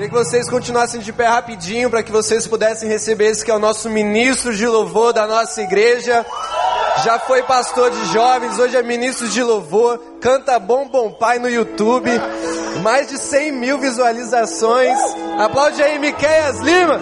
[0.00, 3.54] Queria que vocês continuassem de pé rapidinho para que vocês pudessem receber esse que é
[3.54, 6.24] o nosso ministro de louvor da nossa igreja.
[7.04, 9.98] Já foi pastor de jovens, hoje é ministro de louvor.
[10.18, 12.08] Canta Bom Bom Pai no YouTube.
[12.82, 14.98] Mais de 100 mil visualizações.
[15.38, 16.98] Aplaude aí, Miqueias Lima.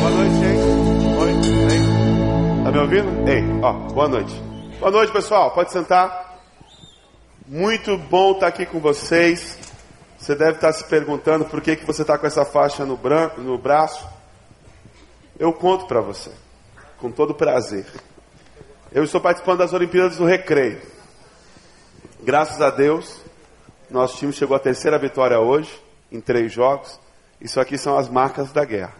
[0.00, 1.18] Boa noite, gente.
[1.18, 1.30] Oi,
[1.70, 2.64] ei.
[2.64, 3.28] Tá me ouvindo?
[3.28, 4.53] Ei, ó, boa noite.
[4.84, 5.50] Boa noite, pessoal.
[5.52, 6.42] Pode sentar.
[7.46, 9.56] Muito bom estar aqui com vocês.
[10.18, 13.40] Você deve estar se perguntando por que, que você está com essa faixa no, branco,
[13.40, 14.06] no braço.
[15.38, 16.30] Eu conto para você,
[16.98, 17.86] com todo prazer.
[18.92, 20.82] Eu estou participando das Olimpíadas do Recreio.
[22.22, 23.22] Graças a Deus,
[23.88, 27.00] nosso time chegou à terceira vitória hoje, em três jogos.
[27.40, 28.96] Isso aqui são as marcas da guerra.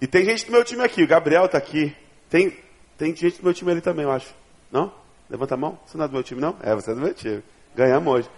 [0.00, 1.96] E tem gente do meu time aqui, o Gabriel está aqui.
[2.28, 2.58] Tem,
[2.98, 4.34] tem gente do meu time ali também, eu acho.
[4.70, 4.92] Não?
[5.28, 5.78] Levanta a mão.
[5.86, 6.56] Você não é do meu time, não?
[6.62, 7.42] É, você é do meu time.
[7.74, 8.30] Ganhamos hoje.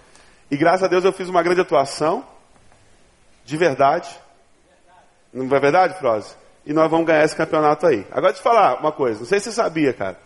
[0.51, 2.25] E graças a Deus eu fiz uma grande atuação.
[3.45, 4.09] De verdade.
[5.33, 6.35] Não é verdade, Froze?
[6.65, 8.07] E nós vamos ganhar esse campeonato aí.
[8.11, 9.21] Agora deixa eu falar uma coisa.
[9.21, 10.19] Não sei se você sabia, cara.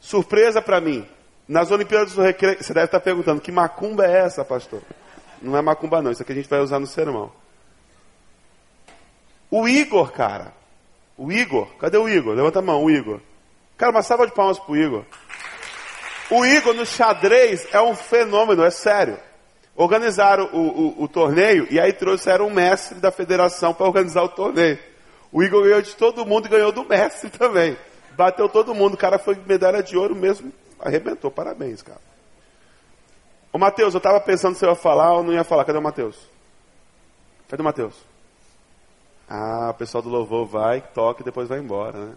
[0.00, 1.06] Surpresa para mim.
[1.46, 2.62] Nas Olimpíadas do Recreio.
[2.62, 4.80] Você deve estar perguntando: que macumba é essa, pastor?
[5.42, 6.10] Não é macumba, não.
[6.10, 7.32] Isso aqui a gente vai usar no sermão.
[9.50, 10.52] O Igor, cara.
[11.16, 11.66] O Igor.
[11.78, 12.34] Cadê o Igor?
[12.34, 13.20] Levanta a mão, o Igor.
[13.78, 15.04] Cara, uma salva de palmas pro Igor.
[16.30, 19.16] O Igor no xadrez é um fenômeno, é sério.
[19.76, 24.28] Organizaram o, o, o torneio e aí trouxeram um mestre da federação para organizar o
[24.28, 24.78] torneio.
[25.30, 27.78] O Igor ganhou de todo mundo e ganhou do mestre também.
[28.16, 28.94] Bateu todo mundo.
[28.94, 30.52] O cara foi medalha de ouro mesmo.
[30.80, 31.30] Arrebentou.
[31.30, 32.00] Parabéns, cara.
[33.52, 35.64] Ô, Matheus, eu estava pensando se eu ia falar ou não ia falar.
[35.64, 36.18] Cadê o Matheus?
[37.48, 37.94] Cadê o Matheus?
[39.30, 42.14] Ah, o pessoal do louvor vai, toca e depois vai embora, né?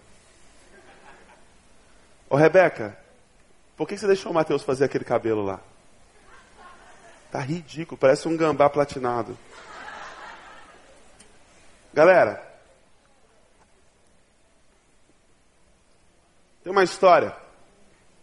[2.31, 2.97] Ô, Rebeca,
[3.75, 5.59] por que você deixou o Matheus fazer aquele cabelo lá?
[7.29, 9.37] Tá ridículo, parece um gambá platinado.
[11.93, 12.41] Galera,
[16.63, 17.35] tem uma história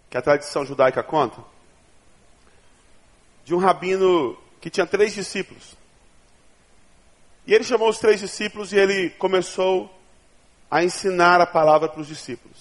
[0.08, 1.44] que a tradição judaica conta
[3.44, 5.76] de um rabino que tinha três discípulos.
[7.47, 9.94] E ele chamou os três discípulos e ele começou
[10.70, 12.57] a ensinar a palavra para os discípulos.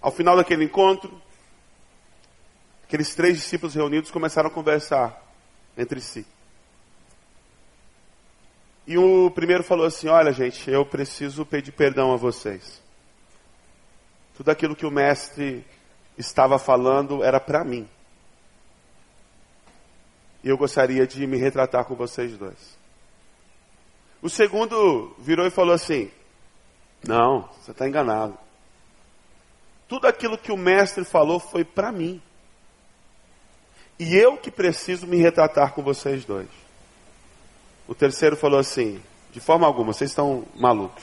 [0.00, 1.20] Ao final daquele encontro,
[2.84, 5.20] aqueles três discípulos reunidos começaram a conversar
[5.76, 6.26] entre si.
[8.86, 12.82] E o primeiro falou assim: Olha, gente, eu preciso pedir perdão a vocês.
[14.34, 15.64] Tudo aquilo que o mestre
[16.16, 17.88] estava falando era para mim.
[20.42, 22.78] E eu gostaria de me retratar com vocês dois.
[24.22, 26.10] O segundo virou e falou assim:
[27.06, 28.38] Não, você está enganado.
[29.88, 32.20] Tudo aquilo que o mestre falou foi para mim.
[33.98, 36.48] E eu que preciso me retratar com vocês dois.
[37.88, 41.02] O terceiro falou assim: De forma alguma, vocês estão malucos.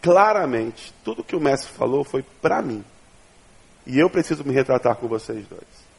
[0.00, 2.84] Claramente, tudo que o mestre falou foi para mim.
[3.86, 5.92] E eu preciso me retratar com vocês dois.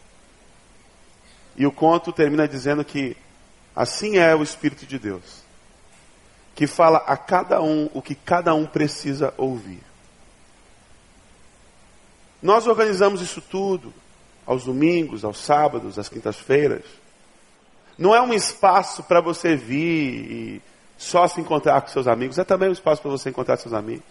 [1.56, 3.16] E o conto termina dizendo que
[3.76, 5.44] assim é o Espírito de Deus
[6.56, 9.82] que fala a cada um o que cada um precisa ouvir.
[12.44, 13.94] Nós organizamos isso tudo
[14.46, 16.84] aos domingos, aos sábados, às quintas-feiras.
[17.98, 20.62] Não é um espaço para você vir e
[20.98, 24.06] só se encontrar com seus amigos, é também um espaço para você encontrar seus amigos.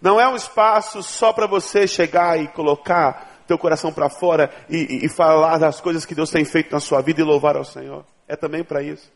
[0.00, 4.76] Não é um espaço só para você chegar e colocar teu coração para fora e,
[4.76, 7.64] e, e falar das coisas que Deus tem feito na sua vida e louvar ao
[7.64, 8.04] Senhor.
[8.28, 9.10] É também para isso.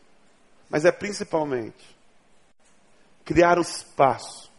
[0.69, 1.95] Mas é principalmente
[3.23, 4.51] criar um espaço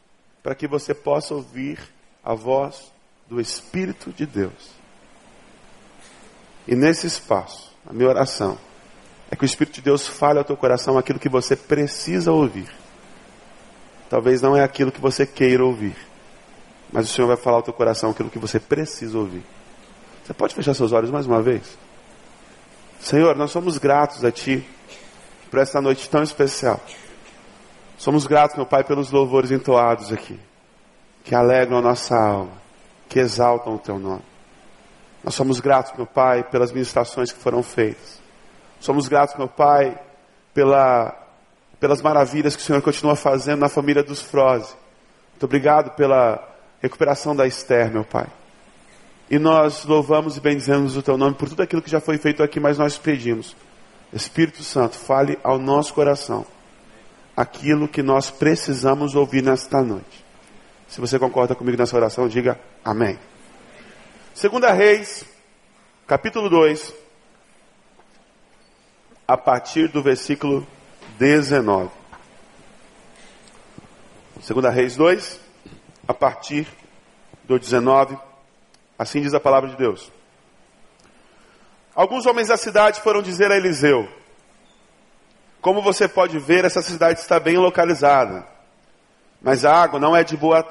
[0.43, 1.78] para que você possa ouvir
[2.25, 2.94] a voz
[3.29, 4.75] do Espírito de Deus.
[6.67, 8.59] E nesse espaço, a minha oração
[9.31, 12.69] é que o Espírito de Deus fale ao teu coração aquilo que você precisa ouvir.
[14.09, 15.97] Talvez não é aquilo que você queira ouvir,
[16.93, 19.43] mas o Senhor vai falar ao teu coração aquilo que você precisa ouvir.
[20.25, 21.77] Você pode fechar seus olhos mais uma vez?
[23.01, 24.66] Senhor, nós somos gratos a Ti
[25.51, 26.81] por esta noite tão especial.
[27.98, 30.39] Somos gratos, meu Pai, pelos louvores entoados aqui,
[31.25, 32.53] que alegram a nossa alma,
[33.09, 34.22] que exaltam o Teu nome.
[35.22, 38.21] Nós somos gratos, meu Pai, pelas ministrações que foram feitas.
[38.80, 39.98] Somos gratos, meu Pai,
[40.53, 41.16] pela,
[41.80, 44.74] pelas maravilhas que o Senhor continua fazendo na família dos Froze.
[45.33, 46.47] Muito obrigado pela
[46.83, 48.27] recuperação da Esther, meu Pai.
[49.30, 52.42] E nós louvamos e bendizemos o Teu nome por tudo aquilo que já foi feito
[52.42, 53.57] aqui, mas nós pedimos.
[54.12, 56.47] Espírito Santo, fale ao nosso coração
[57.36, 60.23] aquilo que nós precisamos ouvir nesta noite.
[60.89, 63.19] Se você concorda comigo nessa oração, diga amém.
[64.34, 65.25] Segunda Reis,
[66.07, 66.95] capítulo 2,
[69.27, 70.66] a partir do versículo
[71.19, 71.91] 19.
[74.41, 75.41] Segunda Reis 2,
[76.07, 76.69] a partir
[77.45, 78.19] do 19.
[78.98, 80.13] Assim diz a palavra de Deus.
[81.95, 84.09] Alguns homens da cidade foram dizer a Eliseu:
[85.60, 88.47] Como você pode ver, essa cidade está bem localizada,
[89.45, 90.67] mas a água não é de boa,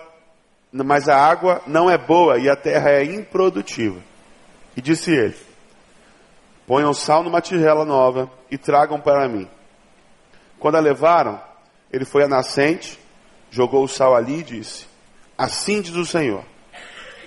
[0.71, 3.99] mas a água não é boa e a terra é improdutiva.
[4.75, 5.35] E disse ele:
[6.65, 9.47] Ponham sal numa tigela nova e tragam para mim.
[10.57, 11.39] Quando a levaram,
[11.91, 12.99] ele foi à nascente,
[13.51, 14.87] jogou o sal ali e disse:
[15.37, 16.43] Assim diz o Senhor: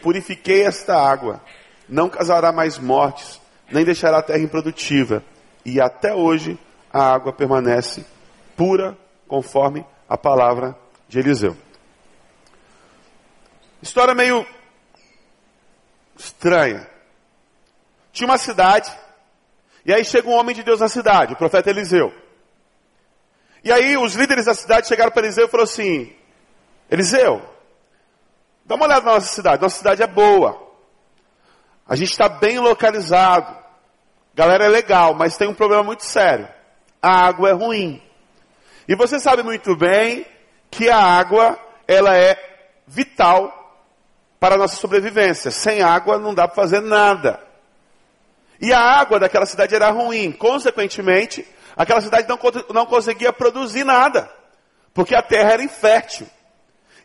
[0.03, 1.41] Purifiquei esta água,
[1.89, 3.41] não causará mais mortes,
[3.71, 5.23] nem deixará a terra improdutiva.
[5.65, 6.59] E até hoje
[6.93, 8.05] a água permanece
[8.57, 8.99] pura,
[9.29, 11.57] conforme a palavra de Eliseu.
[13.83, 14.47] História meio
[16.17, 16.89] estranha.
[18.13, 18.91] Tinha uma cidade
[19.85, 22.13] e aí chega um homem de Deus na cidade, o profeta Eliseu.
[23.63, 26.15] E aí os líderes da cidade chegaram para Eliseu e falaram assim:
[26.91, 27.43] Eliseu,
[28.65, 30.61] dá uma olhada na nossa cidade, nossa cidade é boa.
[31.89, 33.65] A gente está bem localizado.
[34.35, 36.49] Galera é legal, mas tem um problema muito sério.
[37.01, 38.03] A água é ruim.
[38.89, 40.27] E você sabe muito bem
[40.77, 41.59] que a água,
[41.89, 42.37] ela é
[42.87, 43.51] vital
[44.39, 45.51] para a nossa sobrevivência.
[45.51, 47.41] Sem água não dá para fazer nada.
[48.61, 50.31] E a água daquela cidade era ruim.
[50.31, 52.39] Consequentemente, aquela cidade não,
[52.75, 54.31] não conseguia produzir nada.
[54.93, 56.27] Porque a terra era infértil.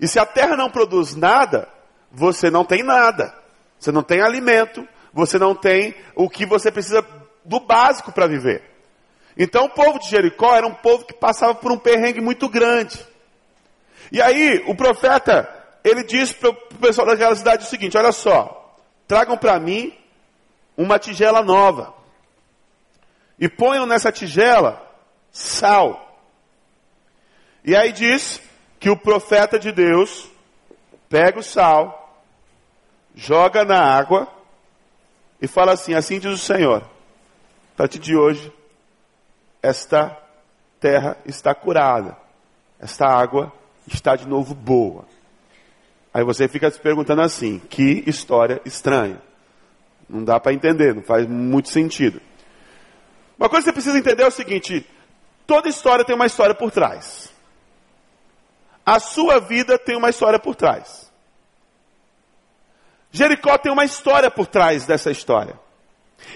[0.02, 1.70] E se a terra não produz nada,
[2.12, 3.34] você não tem nada.
[3.80, 7.06] Você não tem alimento, você não tem o que você precisa
[7.46, 8.64] do básico para viver.
[9.38, 13.10] Então o povo de Jericó era um povo que passava por um perrengue muito grande.
[14.12, 15.50] E aí o profeta,
[15.84, 18.76] ele diz para o pessoal daquela cidade o seguinte: olha só,
[19.08, 19.98] tragam para mim
[20.76, 21.94] uma tigela nova.
[23.40, 24.86] E ponham nessa tigela
[25.32, 26.20] sal.
[27.64, 28.42] E aí diz
[28.80, 30.30] que o profeta de Deus
[31.10, 32.22] pega o sal,
[33.16, 34.28] joga na água
[35.42, 36.84] e fala assim: Assim diz o Senhor,
[37.74, 38.52] a partir de hoje,
[39.64, 40.18] esta
[40.80, 42.18] terra está curada,
[42.80, 43.54] esta água
[43.88, 45.06] está de novo boa.
[46.14, 49.22] Aí você fica se perguntando assim: que história estranha.
[50.10, 52.22] Não dá para entender, não faz muito sentido.
[53.40, 54.86] Uma coisa que você precisa entender é o seguinte:
[55.48, 57.32] toda história tem uma história por trás.
[58.86, 61.10] A sua vida tem uma história por trás.
[63.12, 65.60] Jericó tem uma história por trás dessa história.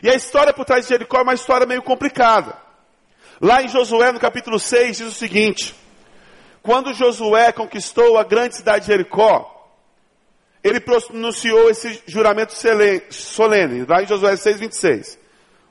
[0.03, 2.55] E a história por trás de Jericó é uma história meio complicada.
[3.41, 5.75] Lá em Josué, no capítulo 6, diz o seguinte:
[6.65, 9.69] Quando Josué conquistou a grande cidade de Jericó,
[10.63, 12.53] ele pronunciou esse juramento
[13.11, 15.19] solene, lá em Josué 6, 26.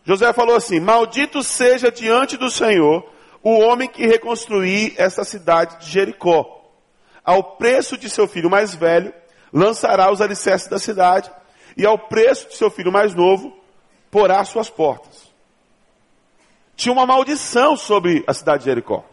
[0.05, 3.05] Josué falou assim: Maldito seja diante do Senhor
[3.43, 6.62] o homem que reconstruir essa cidade de Jericó.
[7.25, 9.12] Ao preço de seu filho mais velho,
[9.52, 11.29] lançará os alicerces da cidade,
[11.76, 13.52] e ao preço de seu filho mais novo,
[14.12, 15.29] porá suas portas.
[16.76, 19.05] Tinha uma maldição sobre a cidade de Jericó,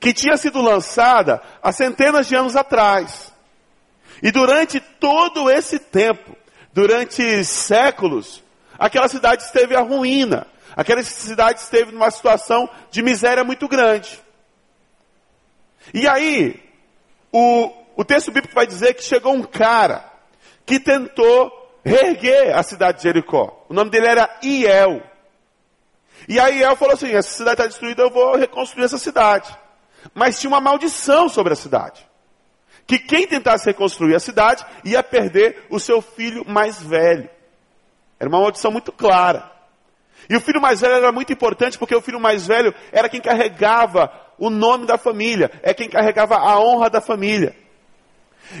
[0.00, 3.30] que tinha sido lançada há centenas de anos atrás.
[4.22, 6.34] E durante todo esse tempo,
[6.72, 8.42] durante séculos,
[8.78, 10.46] aquela cidade esteve à ruína.
[10.74, 14.18] Aquela cidade esteve numa situação de miséria muito grande.
[15.92, 16.62] E aí,
[17.30, 20.04] o, o texto bíblico vai dizer que chegou um cara
[20.64, 21.50] que tentou
[21.84, 23.66] reerguer a cidade de Jericó.
[23.68, 25.02] O nome dele era Iel.
[26.28, 29.50] E aí Iel falou assim: essa cidade está destruída, eu vou reconstruir essa cidade.
[30.14, 32.10] Mas tinha uma maldição sobre a cidade
[32.90, 37.30] que quem tentasse reconstruir a cidade ia perder o seu filho mais velho.
[38.18, 39.48] Era uma maldição muito clara.
[40.28, 43.20] E o filho mais velho era muito importante porque o filho mais velho era quem
[43.20, 47.54] carregava o nome da família, é quem carregava a honra da família.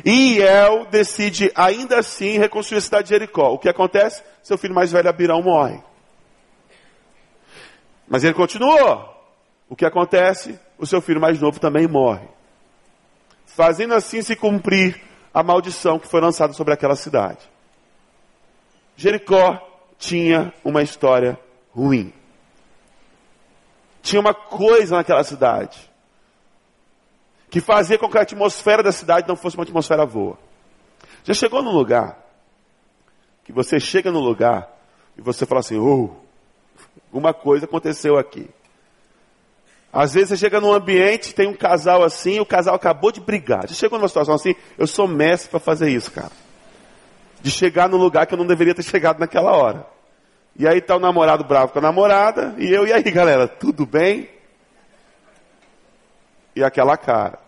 [0.04, 3.50] E El decide ainda assim reconstruir a cidade de Jericó.
[3.50, 4.22] O que acontece?
[4.44, 5.82] Seu filho mais velho, Abirão, morre.
[8.08, 9.08] Mas ele continuou.
[9.68, 10.56] O que acontece?
[10.80, 12.26] O seu filho mais novo também morre
[13.60, 15.00] fazendo assim se cumprir
[15.34, 17.46] a maldição que foi lançada sobre aquela cidade.
[18.96, 19.60] Jericó
[19.98, 21.38] tinha uma história
[21.74, 22.12] ruim.
[24.02, 25.90] Tinha uma coisa naquela cidade
[27.50, 30.38] que fazia com que a atmosfera da cidade não fosse uma atmosfera boa.
[31.24, 32.16] Já chegou num lugar
[33.44, 34.70] que você chega no lugar
[35.18, 36.10] e você fala assim: oh,
[37.08, 38.48] alguma coisa aconteceu aqui.
[39.92, 43.66] Às vezes você chega num ambiente, tem um casal assim, o casal acabou de brigar.
[43.68, 46.30] Já chegou numa situação assim, eu sou mestre para fazer isso, cara.
[47.42, 49.86] de chegar no lugar que eu não deveria ter chegado naquela hora.
[50.56, 53.86] E aí tá o namorado bravo com a namorada, e eu, e aí galera, tudo
[53.86, 54.28] bem?
[56.54, 57.38] E aquela cara.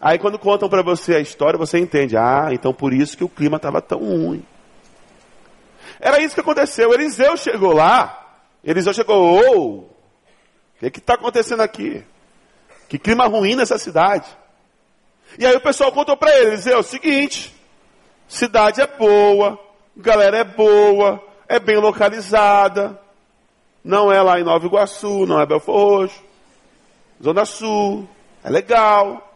[0.00, 3.28] Aí quando contam para você a história, você entende, ah, então por isso que o
[3.28, 4.44] clima estava tão ruim.
[6.00, 6.92] Era isso que aconteceu.
[6.92, 9.93] Eliseu chegou lá, Eliseu chegou, oh,
[10.88, 12.04] o que está acontecendo aqui?
[12.88, 14.28] Que clima ruim nessa cidade.
[15.38, 17.54] E aí o pessoal contou para ele, Eliseu, é o seguinte,
[18.28, 19.58] cidade é boa,
[19.96, 23.00] galera é boa, é bem localizada,
[23.82, 26.22] não é lá em Nova Iguaçu, não é Belfor Roxo,
[27.22, 28.08] Zona Sul,
[28.44, 29.34] é legal,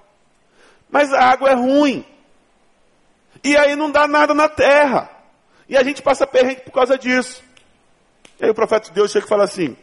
[0.90, 2.04] mas a água é ruim.
[3.42, 5.10] E aí não dá nada na terra.
[5.68, 7.42] E a gente passa perrengue por causa disso.
[8.40, 9.76] E aí o profeta de Deus chega e fala assim: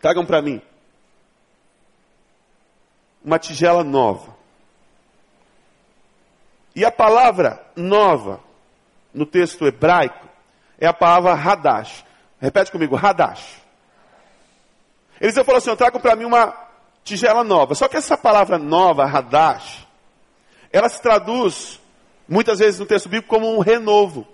[0.00, 0.62] tragam para mim
[3.24, 4.36] uma tigela nova.
[6.74, 8.40] E a palavra nova
[9.12, 10.26] no texto hebraico
[10.78, 12.04] é a palavra Hadash.
[12.40, 13.60] Repete comigo, Hadash.
[15.20, 16.54] Eliseu falou assim: tragam para mim uma
[17.04, 17.74] tigela nova.
[17.74, 19.86] Só que essa palavra nova, Hadash,
[20.72, 21.80] ela se traduz
[22.28, 24.26] muitas vezes no texto bíblico como um renovo.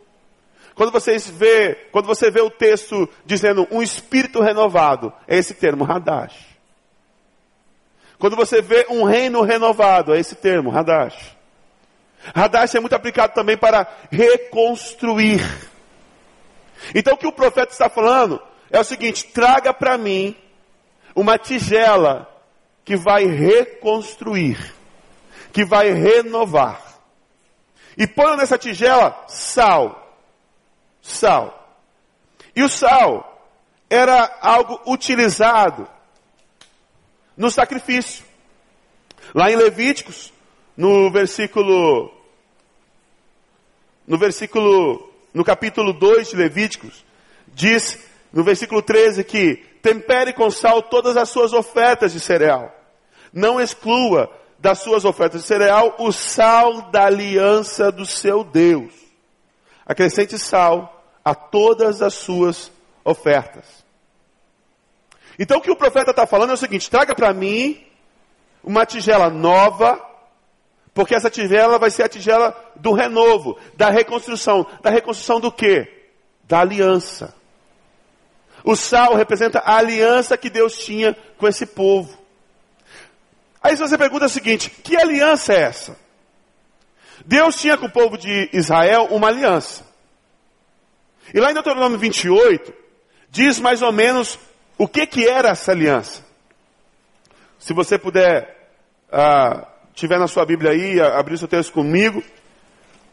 [0.75, 5.85] Quando vocês vê, quando você vê o texto dizendo um espírito renovado, é esse termo,
[5.85, 6.48] Hadash.
[8.19, 11.37] Quando você vê um reino renovado, é esse termo, Hadash.
[12.35, 15.41] Hadash é muito aplicado também para reconstruir.
[16.95, 20.37] Então o que o profeta está falando é o seguinte: traga para mim
[21.15, 22.29] uma tigela
[22.85, 24.75] que vai reconstruir,
[25.53, 26.83] que vai renovar.
[27.97, 30.09] E põe nessa tigela sal
[31.09, 31.77] sal.
[32.55, 33.47] E o sal
[33.89, 35.89] era algo utilizado
[37.39, 38.25] no sacrifício.
[39.33, 40.33] Lá em Levíticos,
[40.77, 42.13] no versículo
[44.07, 47.05] no versículo no capítulo 2 de Levíticos,
[47.47, 52.75] diz no versículo 13 que tempere com sal todas as suas ofertas de cereal.
[53.33, 58.93] Não exclua das suas ofertas de cereal o sal da aliança do seu Deus.
[59.87, 62.73] Acrescente sal a todas as suas
[63.05, 63.88] ofertas.
[65.39, 67.85] Então o que o profeta está falando é o seguinte: traga para mim
[68.63, 70.05] uma tigela nova,
[70.93, 74.67] porque essa tigela vai ser a tigela do renovo, da reconstrução.
[74.83, 76.09] Da reconstrução do quê?
[76.45, 77.35] Da aliança.
[78.65, 82.19] O sal representa a aliança que Deus tinha com esse povo.
[83.63, 85.97] Aí você pergunta o seguinte: que aliança é essa?
[87.25, 89.87] Deus tinha com o povo de Israel uma aliança.
[91.33, 92.73] E lá em Deuteronômio 28,
[93.31, 94.39] diz mais ou menos
[94.79, 96.25] o que, que era essa aliança.
[97.59, 98.71] Se você puder,
[99.11, 102.23] ah, tiver na sua Bíblia aí, abrir seu texto comigo.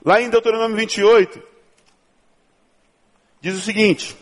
[0.05, 1.41] Lá em Deuteronômio 28,
[3.41, 4.15] diz o seguinte.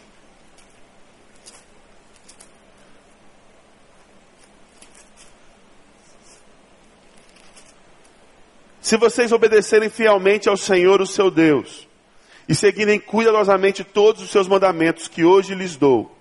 [8.80, 11.88] Se vocês obedecerem fielmente ao Senhor, o seu Deus,
[12.48, 16.14] e seguirem cuidadosamente todos os seus mandamentos que hoje lhes dou,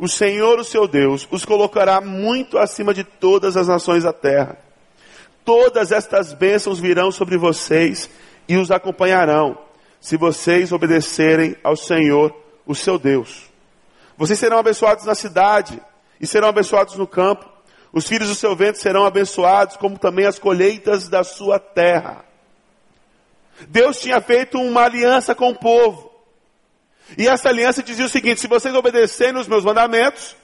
[0.00, 4.56] o Senhor, o seu Deus, os colocará muito acima de todas as nações da terra.
[5.44, 8.08] Todas estas bênçãos virão sobre vocês
[8.48, 9.58] e os acompanharão,
[10.00, 12.34] se vocês obedecerem ao Senhor,
[12.66, 13.42] o seu Deus.
[14.16, 15.78] Vocês serão abençoados na cidade
[16.18, 17.46] e serão abençoados no campo.
[17.92, 22.24] Os filhos do seu ventre serão abençoados, como também as colheitas da sua terra.
[23.68, 26.09] Deus tinha feito uma aliança com o povo.
[27.16, 30.36] E essa aliança dizia o seguinte: se vocês obedecerem os meus mandamentos,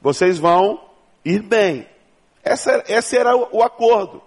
[0.00, 0.80] vocês vão
[1.24, 1.86] ir bem.
[2.42, 4.22] Essa, esse era o, o acordo.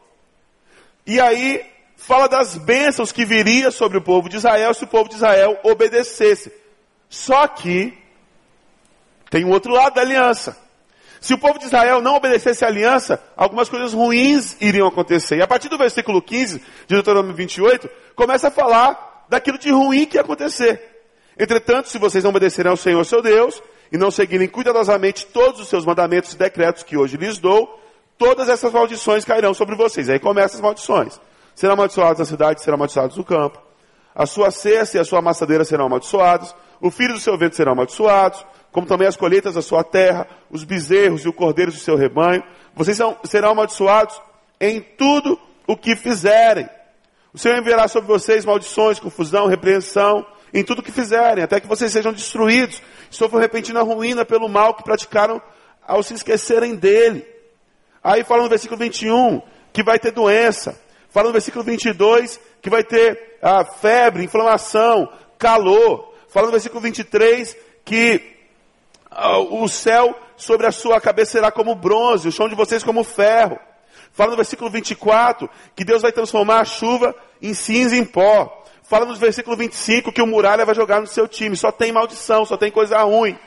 [1.06, 1.65] E aí
[1.96, 5.60] fala das bênçãos que viria sobre o povo de Israel se o povo de Israel
[5.63, 6.51] obedecesse.
[7.10, 7.98] Só que
[9.30, 10.58] tem um outro lado da aliança.
[11.20, 15.38] Se o povo de Israel não obedecesse a aliança, algumas coisas ruins iriam acontecer.
[15.38, 20.06] E a partir do versículo 15 de Deuteronômio 28, começa a falar daquilo de ruim
[20.06, 20.90] que ia acontecer.
[21.39, 23.61] Entretanto, se vocês não obedecerem ao Senhor seu Deus,
[23.91, 27.79] e não seguirem cuidadosamente todos os seus mandamentos e decretos que hoje lhes dou,
[28.17, 30.09] todas essas maldições cairão sobre vocês.
[30.09, 31.19] Aí começam as maldições.
[31.53, 33.61] Serão amaldiçoados na cidade, serão amaldiçoados no campo.
[34.15, 36.55] A sua cesta e a sua amassadeira serão amaldiçoados.
[36.79, 40.63] O filho do seu vento serão amaldiçoados como também as colheitas da sua terra, os
[40.63, 42.41] bezerros e o cordeiro do seu rebanho.
[42.73, 44.19] Vocês são, serão amaldiçoados
[44.59, 46.69] em tudo o que fizerem.
[47.33, 51.67] O Senhor enviará sobre vocês maldições, confusão, repreensão, em tudo o que fizerem, até que
[51.67, 55.41] vocês sejam destruídos, sofram repentina ruína pelo mal que praticaram
[55.88, 57.25] ao se esquecerem dele.
[58.03, 59.41] Aí fala no versículo 21
[59.72, 60.77] que vai ter doença,
[61.12, 66.13] Fala no versículo 22 que vai ter a febre, inflamação, calor.
[66.29, 68.38] Fala no versículo 23 que
[69.10, 73.03] ah, o céu sobre a sua cabeça será como bronze, o chão de vocês como
[73.03, 73.60] ferro.
[74.13, 78.61] Fala no versículo 24 que Deus vai transformar a chuva em cinza e em pó.
[78.91, 81.55] Fala no versículo 25 que o muralha vai jogar no seu time.
[81.55, 83.39] Só tem maldição, só tem coisa ruim.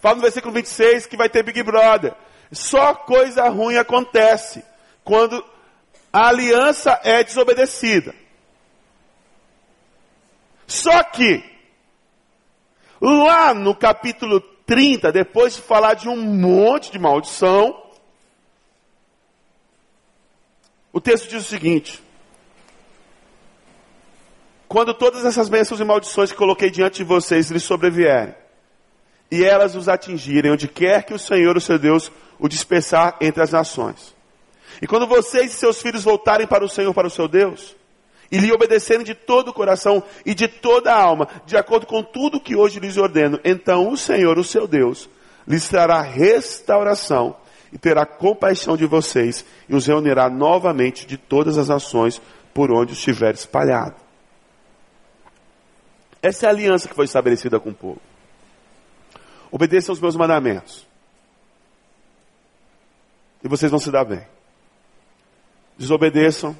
[0.00, 2.12] Fala no versículo 26 que vai ter Big Brother.
[2.50, 4.64] Só coisa ruim acontece
[5.04, 5.44] quando
[6.12, 8.16] a aliança é desobedecida.
[10.66, 11.40] Só que,
[13.00, 17.80] lá no capítulo 30, depois de falar de um monte de maldição,
[20.92, 22.02] o texto diz o seguinte:
[24.72, 28.34] Quando todas essas bênçãos e maldições que coloquei diante de vocês lhes sobrevierem,
[29.30, 33.42] e elas os atingirem, onde quer que o Senhor, o seu Deus, o dispersar entre
[33.42, 34.14] as nações.
[34.80, 37.76] E quando vocês e seus filhos voltarem para o Senhor, para o seu Deus,
[38.30, 42.02] e lhe obedecerem de todo o coração e de toda a alma, de acordo com
[42.02, 45.06] tudo que hoje lhes ordeno, então o Senhor, o seu Deus,
[45.46, 47.36] lhes trará restauração
[47.70, 52.22] e terá compaixão de vocês e os reunirá novamente de todas as nações
[52.54, 54.01] por onde estiver espalhado.
[56.22, 58.00] Essa é a aliança que foi estabelecida com o povo.
[59.50, 60.86] Obedeçam os meus mandamentos.
[63.42, 64.24] E vocês vão se dar bem
[65.82, 66.56] desobedeçam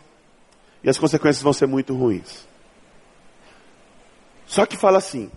[0.82, 2.46] e as consequências vão ser muito ruins.
[4.46, 5.30] Só que fala assim: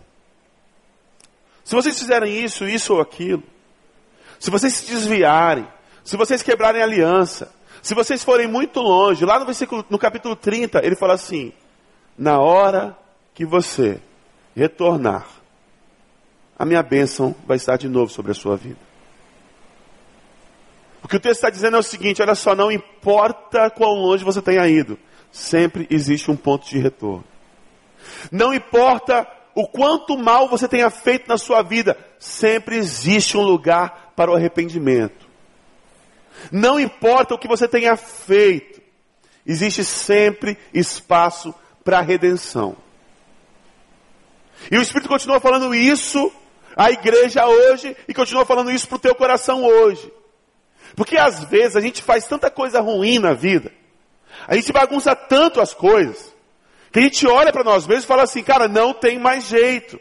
[1.63, 3.44] se vocês fizerem isso, isso ou aquilo,
[4.39, 5.67] se vocês se desviarem,
[6.03, 10.84] se vocês quebrarem aliança, se vocês forem muito longe, lá no versículo, no capítulo 30,
[10.84, 11.53] ele fala assim:
[12.17, 12.98] na hora
[13.34, 14.01] que você
[14.56, 15.28] retornar,
[16.58, 18.80] a minha bênção vai estar de novo sobre a sua vida.
[21.04, 24.24] O que o texto está dizendo é o seguinte: olha só, não importa quão longe
[24.24, 24.98] você tenha ido,
[25.32, 27.24] sempre existe um ponto de retorno.
[28.32, 34.14] Não importa o quanto mal você tenha feito na sua vida, sempre existe um lugar
[34.16, 35.25] para o arrependimento.
[36.51, 38.82] Não importa o que você tenha feito,
[39.46, 41.53] existe sempre espaço
[41.84, 42.75] para a redenção.
[44.72, 46.31] E o Espírito continua falando isso
[46.75, 50.11] à igreja hoje e continua falando isso para o teu coração hoje.
[50.96, 53.72] Porque às vezes a gente faz tanta coisa ruim na vida,
[54.48, 56.33] a gente bagunça tanto as coisas,
[56.91, 60.00] que a gente olha para nós mesmos e fala assim, cara, não tem mais jeito.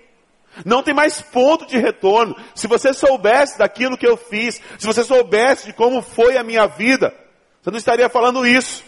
[0.65, 2.37] Não tem mais ponto de retorno.
[2.55, 6.67] Se você soubesse daquilo que eu fiz, se você soubesse de como foi a minha
[6.67, 7.13] vida,
[7.61, 8.85] você não estaria falando isso.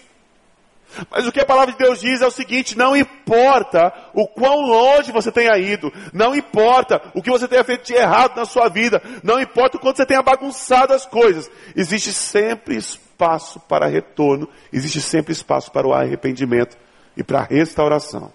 [1.11, 4.61] Mas o que a palavra de Deus diz é o seguinte: não importa o quão
[4.61, 8.68] longe você tenha ido, não importa o que você tenha feito de errado na sua
[8.68, 14.49] vida, não importa o quanto você tenha bagunçado as coisas, existe sempre espaço para retorno,
[14.72, 16.77] existe sempre espaço para o arrependimento
[17.16, 18.33] e para a restauração.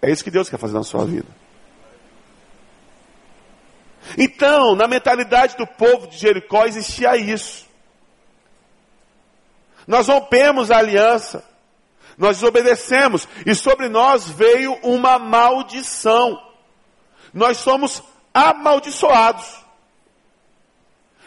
[0.00, 1.28] É isso que Deus quer fazer na sua vida.
[4.18, 7.66] Então, na mentalidade do povo de Jericó existia isso.
[9.86, 11.44] Nós rompemos a aliança,
[12.16, 16.40] nós desobedecemos, e sobre nós veio uma maldição.
[17.32, 19.64] Nós somos amaldiçoados.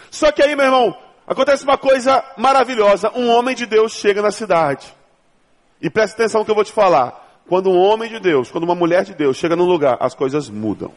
[0.10, 3.12] Só que aí, meu irmão, acontece uma coisa maravilhosa.
[3.14, 4.94] Um homem de Deus chega na cidade.
[5.82, 7.26] E presta atenção no que eu vou te falar.
[7.48, 10.50] Quando um homem de Deus, quando uma mulher de Deus chega num lugar, as coisas
[10.50, 10.92] mudam.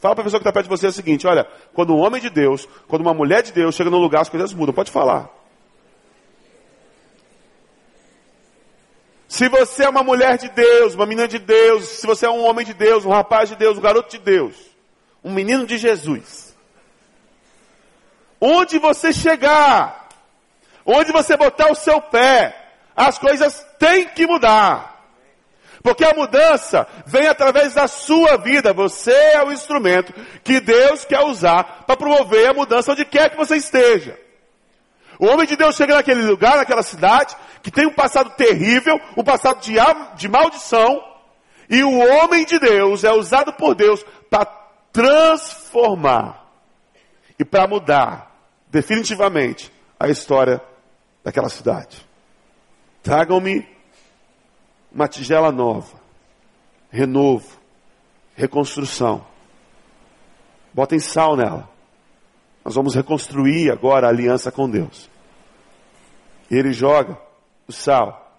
[0.00, 2.20] Fala para a pessoa que está perto de você o seguinte: olha, quando um homem
[2.20, 4.74] de Deus, quando uma mulher de Deus chega num lugar, as coisas mudam.
[4.74, 5.28] Pode falar.
[9.28, 12.42] Se você é uma mulher de Deus, uma menina de Deus, se você é um
[12.46, 14.56] homem de Deus, um rapaz de Deus, um garoto de Deus,
[15.22, 16.56] um menino de Jesus,
[18.40, 20.08] onde você chegar,
[20.84, 22.56] onde você botar o seu pé,
[22.96, 24.96] as coisas têm que mudar.
[25.82, 28.72] Porque a mudança vem através da sua vida.
[28.72, 30.12] Você é o instrumento
[30.42, 34.18] que Deus quer usar para promover a mudança onde quer que você esteja.
[35.18, 39.24] O homem de Deus chega naquele lugar, naquela cidade, que tem um passado terrível, um
[39.24, 39.74] passado de,
[40.16, 41.02] de maldição,
[41.68, 44.46] e o homem de Deus é usado por Deus para
[44.92, 46.46] transformar
[47.38, 48.34] e para mudar
[48.68, 50.62] definitivamente a história
[51.22, 52.06] daquela cidade.
[53.02, 53.66] Tragam-me
[54.90, 56.00] uma tigela nova,
[56.90, 57.58] renovo,
[58.34, 59.26] reconstrução.
[60.72, 61.68] Botem sal nela.
[62.64, 65.10] Nós vamos reconstruir agora a aliança com Deus.
[66.50, 67.18] E ele joga
[67.68, 68.34] o sal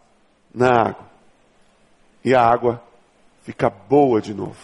[0.53, 1.07] na água.
[2.25, 2.83] E a água
[3.43, 4.59] fica boa de novo.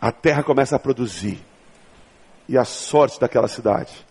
[0.00, 1.38] A terra começa a produzir.
[2.48, 4.06] E a sorte daquela cidade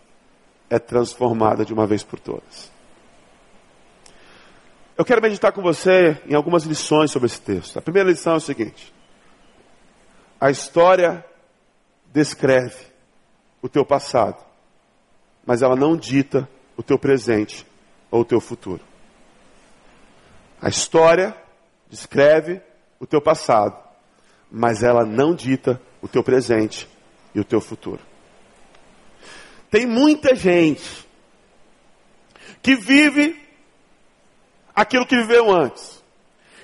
[0.69, 2.71] é transformada de uma vez por todas.
[4.95, 7.77] Eu quero meditar com você em algumas lições sobre esse texto.
[7.77, 8.93] A primeira lição é o seguinte:
[10.39, 11.25] a história
[12.13, 12.75] descreve
[13.61, 14.43] o teu passado,
[15.45, 17.65] mas ela não dita o teu presente
[18.11, 18.83] ou o teu futuro.
[20.61, 21.35] A história
[21.89, 22.61] descreve
[22.99, 23.77] o teu passado,
[24.51, 26.87] mas ela não dita o teu presente
[27.33, 28.01] e o teu futuro.
[29.69, 31.07] Tem muita gente
[32.61, 33.39] que vive
[34.75, 36.03] aquilo que viveu antes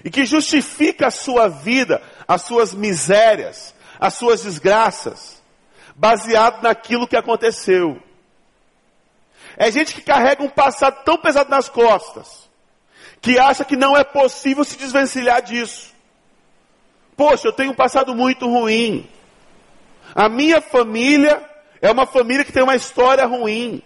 [0.03, 5.41] e que justifica a sua vida, as suas misérias, as suas desgraças,
[5.95, 8.01] baseado naquilo que aconteceu.
[9.55, 12.42] É gente que carrega um passado tão pesado nas costas,
[13.23, 15.93] que acha que não é possível se desvencilhar disso.
[17.15, 19.09] Poxa, eu tenho um passado muito ruim.
[20.13, 21.41] A minha família
[21.81, 23.81] é uma família que tem uma história ruim.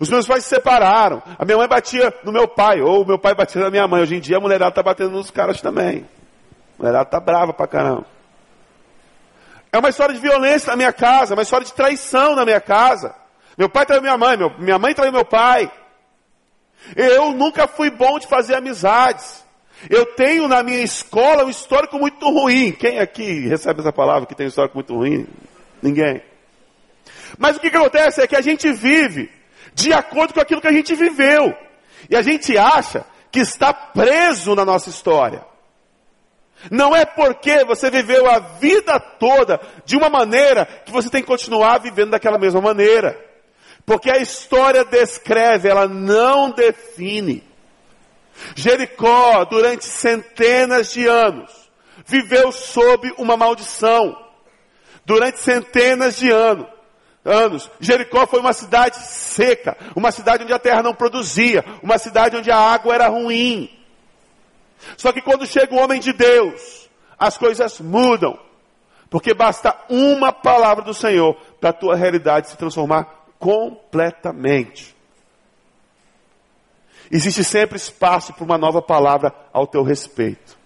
[0.00, 1.22] Os meus pais se separaram.
[1.38, 4.00] A minha mãe batia no meu pai, ou o meu pai batia na minha mãe.
[4.00, 6.08] Hoje em dia a mulherada está batendo nos caras também.
[6.78, 8.06] A mulherada está brava pra caramba.
[9.70, 13.14] É uma história de violência na minha casa, uma história de traição na minha casa.
[13.58, 15.70] Meu pai traiu minha mãe, meu, minha mãe traiu meu pai.
[16.96, 19.44] Eu nunca fui bom de fazer amizades.
[19.90, 22.72] Eu tenho na minha escola um histórico muito ruim.
[22.72, 25.26] Quem aqui recebe essa palavra que tem um histórico muito ruim?
[25.82, 26.22] Ninguém.
[27.38, 29.30] Mas o que, que acontece é que a gente vive
[29.74, 31.54] de acordo com aquilo que a gente viveu.
[32.08, 35.44] E a gente acha que está preso na nossa história.
[36.70, 41.26] Não é porque você viveu a vida toda de uma maneira que você tem que
[41.26, 43.18] continuar vivendo daquela mesma maneira.
[43.86, 47.44] Porque a história descreve, ela não define.
[48.54, 51.50] Jericó, durante centenas de anos,
[52.06, 54.18] viveu sob uma maldição.
[55.04, 56.66] Durante centenas de anos,
[57.24, 62.36] anos, Jericó foi uma cidade seca, uma cidade onde a terra não produzia, uma cidade
[62.36, 63.70] onde a água era ruim.
[64.96, 68.38] Só que quando chega o homem de Deus, as coisas mudam.
[69.10, 74.94] Porque basta uma palavra do Senhor para a tua realidade se transformar completamente.
[77.10, 80.56] Existe sempre espaço para uma nova palavra ao teu respeito.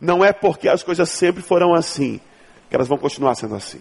[0.00, 2.20] Não é porque as coisas sempre foram assim
[2.68, 3.80] que elas vão continuar sendo assim.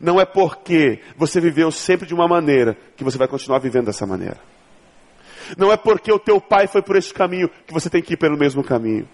[0.00, 4.06] Não é porque você viveu sempre de uma maneira que você vai continuar vivendo dessa
[4.06, 4.38] maneira.
[5.56, 8.16] Não é porque o teu pai foi por este caminho que você tem que ir
[8.16, 9.06] pelo mesmo caminho.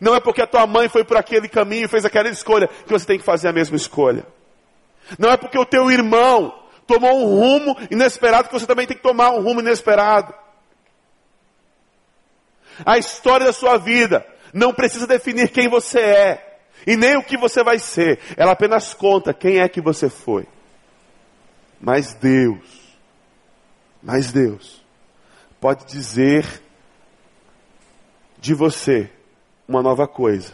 [0.00, 2.90] Não é porque a tua mãe foi por aquele caminho e fez aquela escolha que
[2.90, 4.26] você tem que fazer a mesma escolha.
[5.18, 9.02] Não é porque o teu irmão tomou um rumo inesperado que você também tem que
[9.02, 10.34] tomar um rumo inesperado.
[12.84, 17.36] A história da sua vida não precisa definir quem você é e nem o que
[17.36, 18.18] você vai ser.
[18.36, 20.46] Ela apenas conta quem é que você foi.
[21.80, 22.96] Mas Deus,
[24.02, 24.82] mas Deus
[25.60, 26.62] pode dizer
[28.38, 29.10] de você
[29.66, 30.52] uma nova coisa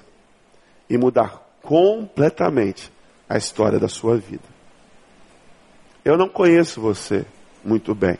[0.88, 2.92] e mudar completamente
[3.28, 4.44] a história da sua vida.
[6.04, 7.26] Eu não conheço você
[7.64, 8.16] muito bem.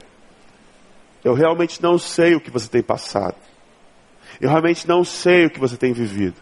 [1.24, 3.36] Eu realmente não sei o que você tem passado.
[4.40, 6.36] Eu realmente não sei o que você tem vivido.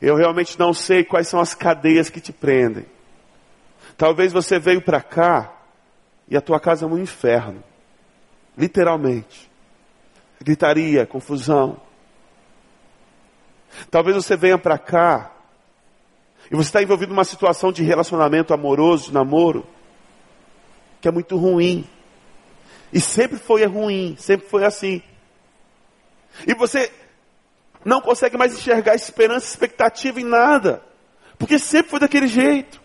[0.00, 2.86] Eu realmente não sei quais são as cadeias que te prendem.
[3.96, 5.54] Talvez você veio para cá
[6.28, 7.62] e a tua casa é um inferno.
[8.56, 9.50] Literalmente.
[10.40, 11.80] Gritaria, confusão.
[13.90, 15.30] Talvez você venha para cá
[16.52, 19.66] e você está envolvido numa situação de relacionamento amoroso, de namoro,
[21.00, 21.88] que é muito ruim.
[22.92, 25.02] E sempre foi ruim, sempre foi assim.
[26.46, 26.92] E você
[27.82, 30.82] não consegue mais enxergar esperança, expectativa em nada.
[31.38, 32.82] Porque sempre foi daquele jeito.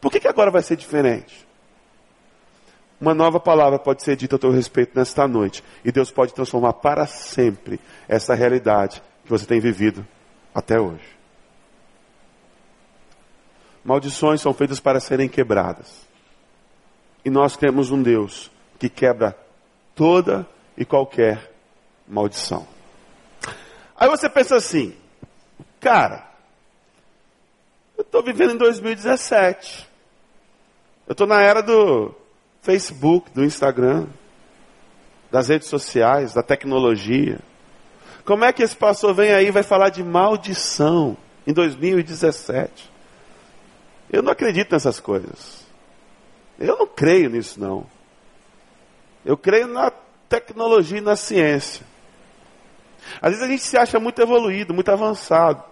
[0.00, 1.46] Por que, que agora vai ser diferente?
[3.00, 5.62] Uma nova palavra pode ser dita a teu respeito nesta noite.
[5.84, 7.78] E Deus pode transformar para sempre
[8.08, 10.04] essa realidade que você tem vivido
[10.52, 11.17] até hoje.
[13.88, 16.06] Maldições são feitas para serem quebradas.
[17.24, 19.34] E nós temos um Deus que quebra
[19.94, 20.46] toda
[20.76, 21.50] e qualquer
[22.06, 22.68] maldição.
[23.96, 24.94] Aí você pensa assim,
[25.80, 26.28] cara,
[27.96, 29.88] eu estou vivendo em 2017.
[31.06, 32.14] Eu estou na era do
[32.60, 34.06] Facebook, do Instagram,
[35.30, 37.38] das redes sociais, da tecnologia.
[38.26, 42.97] Como é que esse pastor vem aí e vai falar de maldição em 2017?
[44.10, 45.66] Eu não acredito nessas coisas.
[46.58, 47.86] Eu não creio nisso, não.
[49.24, 49.92] Eu creio na
[50.28, 51.86] tecnologia e na ciência.
[53.20, 55.62] Às vezes a gente se acha muito evoluído, muito avançado.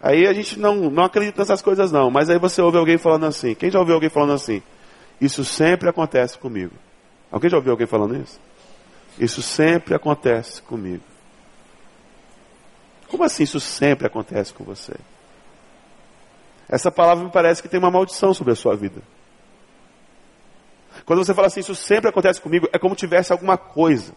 [0.00, 2.10] Aí a gente não, não acredita nessas coisas, não.
[2.10, 3.54] Mas aí você ouve alguém falando assim.
[3.54, 4.62] Quem já ouviu alguém falando assim?
[5.20, 6.74] Isso sempre acontece comigo.
[7.30, 8.38] Alguém já ouviu alguém falando isso?
[9.18, 11.02] Isso sempre acontece comigo.
[13.08, 14.94] Como assim isso sempre acontece com você?
[16.68, 19.02] Essa palavra me parece que tem uma maldição sobre a sua vida.
[21.04, 24.14] Quando você fala assim, isso sempre acontece comigo, é como tivesse alguma coisa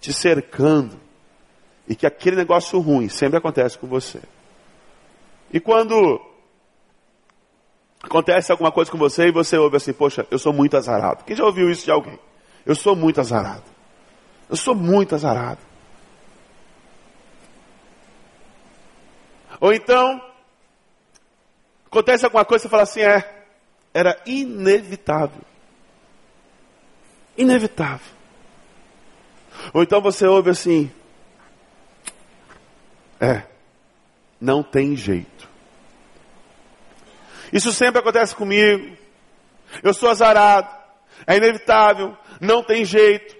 [0.00, 0.98] te cercando
[1.88, 4.20] e que aquele negócio ruim sempre acontece com você.
[5.52, 6.20] E quando
[8.02, 11.24] acontece alguma coisa com você e você ouve assim, poxa, eu sou muito azarado.
[11.24, 12.18] Quem já ouviu isso de alguém?
[12.64, 13.64] Eu sou muito azarado.
[14.48, 15.60] Eu sou muito azarado.
[19.60, 20.20] Ou então,
[21.94, 23.44] acontece alguma coisa você fala assim, é,
[23.92, 25.40] era inevitável.
[27.38, 28.12] Inevitável.
[29.72, 30.90] Ou então você ouve assim,
[33.20, 33.44] é,
[34.40, 35.48] não tem jeito.
[37.52, 38.96] Isso sempre acontece comigo.
[39.80, 40.68] Eu sou azarado.
[41.24, 42.16] É inevitável.
[42.40, 43.36] Não tem jeito.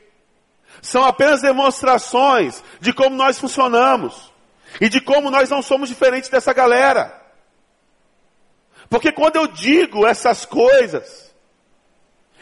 [0.81, 4.33] São apenas demonstrações de como nós funcionamos.
[4.81, 7.23] E de como nós não somos diferentes dessa galera.
[8.94, 11.35] Porque quando eu digo essas coisas,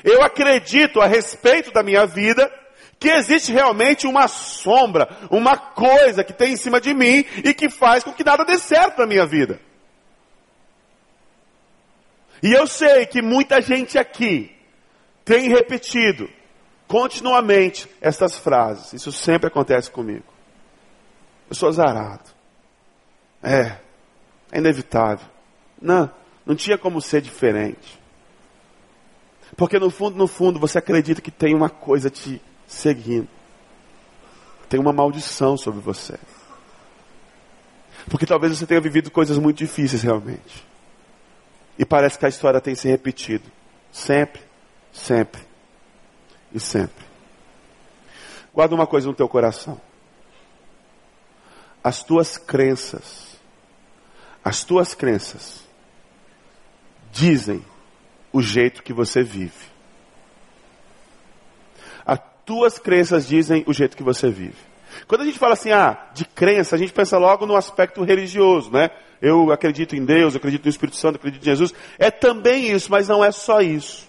[0.05, 2.53] eu acredito a respeito da minha vida
[2.99, 7.71] que existe realmente uma sombra, uma coisa que tem em cima de mim e que
[7.71, 9.59] faz com que nada dê certo na minha vida.
[12.43, 14.55] E eu sei que muita gente aqui
[15.25, 16.29] tem repetido
[16.87, 18.93] continuamente estas frases.
[18.93, 20.31] Isso sempre acontece comigo.
[21.49, 22.29] Eu sou azarado.
[23.43, 23.79] É,
[24.53, 25.27] é inevitável.
[25.81, 26.11] Não,
[26.45, 28.01] não tinha como ser diferente.
[29.57, 33.29] Porque no fundo, no fundo, você acredita que tem uma coisa te seguindo.
[34.69, 36.19] Tem uma maldição sobre você.
[38.09, 40.67] Porque talvez você tenha vivido coisas muito difíceis realmente.
[41.79, 43.45] E parece que a história tem se repetido.
[43.93, 44.43] Sempre,
[44.93, 45.43] sempre
[46.53, 47.05] e sempre.
[48.53, 49.81] Guarda uma coisa no teu coração.
[51.85, 53.37] As tuas crenças,
[54.45, 55.63] as tuas crenças
[57.13, 57.65] dizem
[58.33, 59.73] o jeito que você vive
[62.45, 64.57] tuas crenças dizem o jeito que você vive.
[65.07, 68.71] Quando a gente fala assim, ah, de crença, a gente pensa logo no aspecto religioso,
[68.71, 68.91] né?
[69.21, 71.73] Eu acredito em Deus, eu acredito no Espírito Santo, eu acredito em Jesus.
[71.99, 74.07] É também isso, mas não é só isso.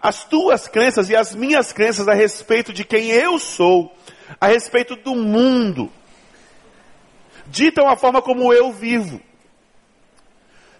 [0.00, 3.92] As tuas crenças e as minhas crenças a respeito de quem eu sou,
[4.40, 5.90] a respeito do mundo,
[7.46, 9.20] ditam a forma como eu vivo.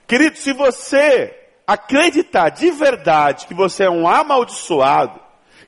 [0.06, 1.34] Querido, se você
[1.66, 5.20] acreditar de verdade que você é um amaldiçoado,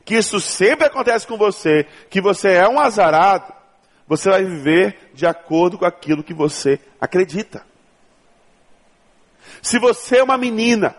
[0.05, 3.53] que isso sempre acontece com você, que você é um azarado,
[4.07, 7.64] você vai viver de acordo com aquilo que você acredita.
[9.61, 10.94] Se você é uma menina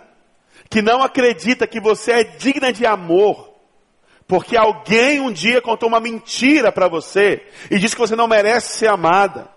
[0.69, 3.56] que não acredita que você é digna de amor,
[4.28, 8.78] porque alguém um dia contou uma mentira para você e disse que você não merece
[8.78, 9.47] ser amada,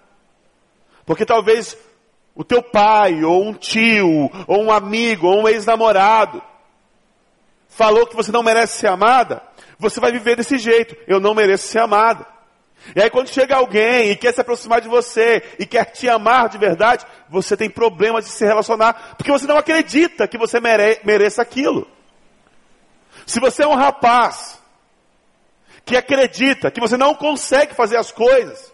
[1.05, 1.77] porque talvez
[2.35, 6.43] o teu pai, ou um tio, ou um amigo, ou um ex-namorado,
[7.69, 9.43] falou que você não merece ser amada,
[9.79, 10.97] você vai viver desse jeito.
[11.07, 12.27] Eu não mereço ser amada.
[12.95, 16.49] E aí quando chega alguém e quer se aproximar de você e quer te amar
[16.49, 21.01] de verdade, você tem problemas de se relacionar, porque você não acredita que você mere
[21.05, 21.87] mereça aquilo.
[23.27, 24.59] Se você é um rapaz
[25.85, 28.73] que acredita que você não consegue fazer as coisas,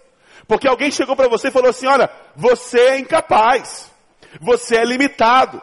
[0.48, 3.90] porque alguém chegou para você e falou assim: olha, você é incapaz,
[4.40, 5.60] você é limitado,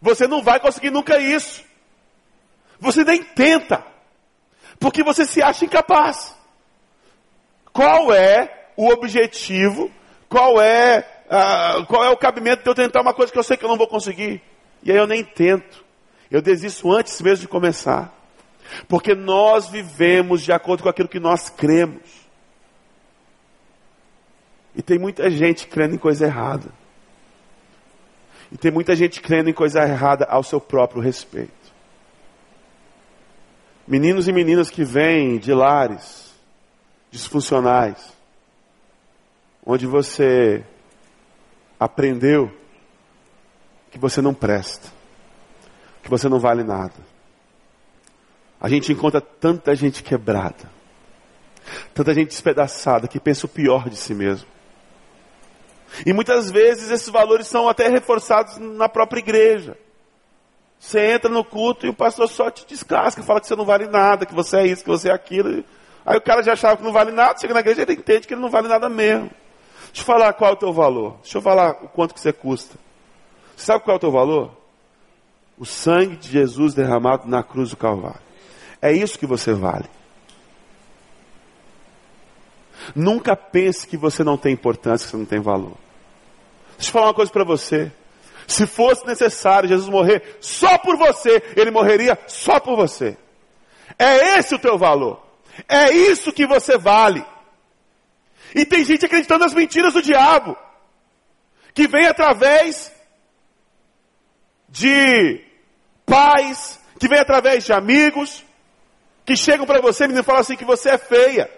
[0.00, 1.64] você não vai conseguir nunca isso.
[2.78, 3.84] Você nem tenta,
[4.78, 6.34] porque você se acha incapaz.
[7.72, 9.90] Qual é o objetivo?
[10.28, 13.56] Qual é, uh, qual é o cabimento de eu tentar uma coisa que eu sei
[13.56, 14.42] que eu não vou conseguir?
[14.82, 15.84] E aí eu nem tento.
[16.30, 18.12] Eu desisto antes mesmo de começar.
[18.88, 22.23] Porque nós vivemos de acordo com aquilo que nós cremos.
[24.74, 26.68] E tem muita gente crendo em coisa errada.
[28.50, 31.52] E tem muita gente crendo em coisa errada ao seu próprio respeito.
[33.86, 36.32] Meninos e meninas que vêm de lares
[37.10, 38.12] disfuncionais,
[39.64, 40.64] onde você
[41.78, 42.50] aprendeu
[43.90, 44.88] que você não presta,
[46.02, 46.94] que você não vale nada.
[48.60, 50.70] A gente encontra tanta gente quebrada,
[51.92, 54.53] tanta gente despedaçada que pensa o pior de si mesmo.
[56.04, 59.76] E muitas vezes esses valores são até reforçados na própria igreja.
[60.78, 63.86] Você entra no culto e o pastor só te descasca, fala que você não vale
[63.86, 65.64] nada, que você é isso, que você é aquilo.
[66.04, 68.26] Aí o cara já achava que não vale nada, chega na igreja e ele entende
[68.26, 69.30] que ele não vale nada mesmo.
[69.86, 71.16] Deixa eu falar qual é o teu valor.
[71.22, 72.76] Deixa eu falar o quanto que você custa.
[73.56, 74.50] Você sabe qual é o teu valor?
[75.56, 78.20] O sangue de Jesus derramado na cruz do Calvário.
[78.82, 79.88] É isso que você vale.
[82.94, 85.83] Nunca pense que você não tem importância, que você não tem valor.
[86.76, 87.92] Deixa eu falar uma coisa para você.
[88.46, 93.16] Se fosse necessário Jesus morrer só por você, ele morreria só por você.
[93.98, 95.22] É esse o teu valor.
[95.68, 97.24] É isso que você vale.
[98.54, 100.56] E tem gente acreditando nas mentiras do diabo,
[101.72, 102.92] que vem através
[104.68, 105.44] de
[106.04, 108.44] pais, que vem através de amigos,
[109.24, 111.50] que chegam para você e falam assim que você é feia.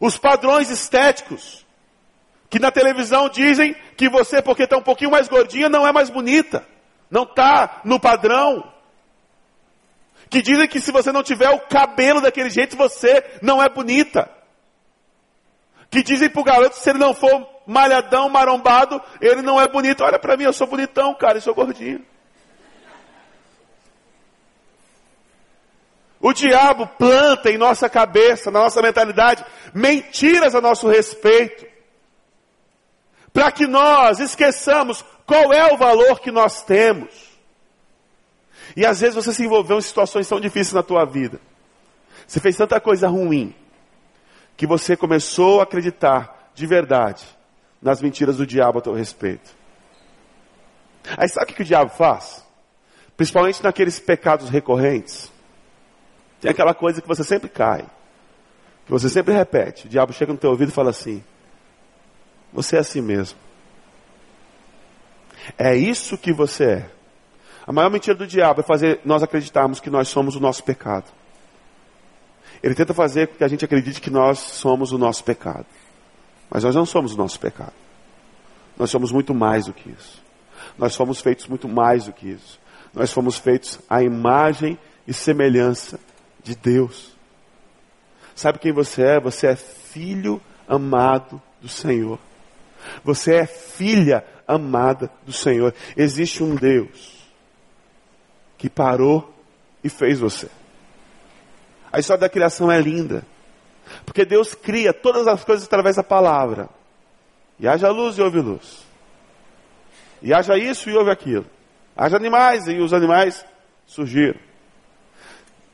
[0.00, 1.65] Os padrões estéticos,
[2.48, 6.10] que na televisão dizem que você, porque está um pouquinho mais gordinha, não é mais
[6.10, 6.66] bonita,
[7.10, 8.72] não está no padrão.
[10.28, 14.30] Que dizem que se você não tiver o cabelo daquele jeito, você não é bonita.
[15.90, 20.02] Que dizem pro garoto, se ele não for malhadão, marombado, ele não é bonito.
[20.02, 22.04] Olha para mim, eu sou bonitão, cara, eu sou gordinho.
[26.20, 31.75] O diabo planta em nossa cabeça, na nossa mentalidade, mentiras a nosso respeito.
[33.36, 37.36] Para que nós esqueçamos qual é o valor que nós temos.
[38.74, 41.38] E às vezes você se envolveu em situações tão difíceis na tua vida.
[42.26, 43.54] Você fez tanta coisa ruim
[44.56, 47.26] que você começou a acreditar de verdade
[47.82, 49.54] nas mentiras do diabo a teu respeito.
[51.18, 52.42] Aí sabe o que o diabo faz?
[53.18, 55.30] Principalmente naqueles pecados recorrentes.
[56.40, 57.84] Tem aquela coisa que você sempre cai,
[58.86, 59.88] que você sempre repete.
[59.88, 61.22] O diabo chega no teu ouvido e fala assim:
[62.52, 63.38] Você é assim mesmo.
[65.58, 66.90] É isso que você é.
[67.66, 71.10] A maior mentira do diabo é fazer nós acreditarmos que nós somos o nosso pecado.
[72.62, 75.66] Ele tenta fazer com que a gente acredite que nós somos o nosso pecado.
[76.48, 77.72] Mas nós não somos o nosso pecado.
[78.78, 80.22] Nós somos muito mais do que isso.
[80.78, 82.58] Nós fomos feitos muito mais do que isso.
[82.94, 85.98] Nós fomos feitos à imagem e semelhança
[86.42, 87.16] de Deus.
[88.34, 89.20] Sabe quem você é?
[89.20, 92.18] Você é filho amado do Senhor.
[93.04, 95.74] Você é filha amada do Senhor.
[95.96, 97.16] Existe um Deus
[98.56, 99.34] que parou
[99.82, 100.48] e fez você.
[101.92, 103.24] A história da criação é linda.
[104.04, 106.68] Porque Deus cria todas as coisas através da palavra.
[107.58, 108.84] E haja luz e houve luz.
[110.22, 111.46] E haja isso e houve aquilo.
[111.96, 113.44] Haja animais e os animais
[113.86, 114.38] surgiram.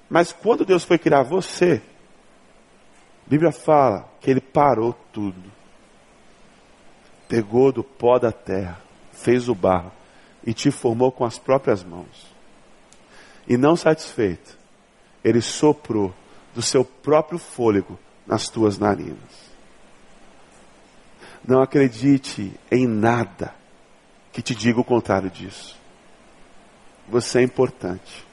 [0.09, 1.81] Mas quando Deus foi criar você,
[3.27, 5.52] a Bíblia fala que ele parou tudo.
[7.33, 8.79] Pegou do pó da terra,
[9.11, 9.91] fez o barro
[10.45, 12.31] e te formou com as próprias mãos.
[13.49, 14.59] E não satisfeito,
[15.25, 16.13] ele soprou
[16.55, 19.51] do seu próprio fôlego nas tuas narinas.
[21.43, 23.55] Não acredite em nada
[24.31, 25.77] que te diga o contrário disso.
[27.09, 28.27] Você é importante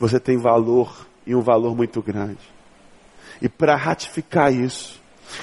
[0.00, 2.40] você tem valor e um valor muito grande.
[3.42, 4.98] E para ratificar isso,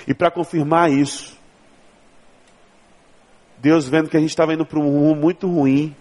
[0.08, 1.37] e para confirmar isso,
[3.58, 5.96] Deus vendo que a gente estava indo para um rumo muito ruim,